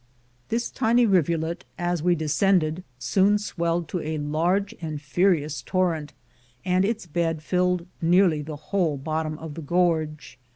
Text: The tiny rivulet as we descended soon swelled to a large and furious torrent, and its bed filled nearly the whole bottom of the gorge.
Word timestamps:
The 0.49 0.59
tiny 0.73 1.05
rivulet 1.05 1.63
as 1.77 2.01
we 2.01 2.15
descended 2.15 2.83
soon 2.97 3.37
swelled 3.37 3.87
to 3.89 3.99
a 3.99 4.17
large 4.17 4.73
and 4.81 4.99
furious 4.99 5.61
torrent, 5.61 6.13
and 6.65 6.83
its 6.83 7.05
bed 7.05 7.43
filled 7.43 7.85
nearly 8.01 8.41
the 8.41 8.55
whole 8.55 8.97
bottom 8.97 9.37
of 9.37 9.53
the 9.53 9.61
gorge. 9.61 10.39